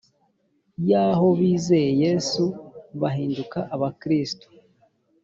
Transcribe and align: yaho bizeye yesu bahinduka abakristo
yaho 0.89 1.27
bizeye 1.39 1.91
yesu 2.03 2.43
bahinduka 3.01 3.59
abakristo 3.75 4.45